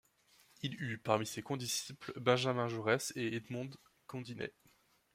Il 0.63 0.73
eut, 0.81 0.97
parmi 0.97 1.27
ses 1.27 1.43
condisciples, 1.43 2.11
Benjamin 2.19 2.67
Jaurès 2.67 3.13
et 3.15 3.35
Edmond 3.35 3.69
Gondinet. 4.09 4.55